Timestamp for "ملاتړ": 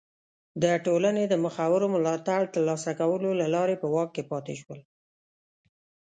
1.95-2.41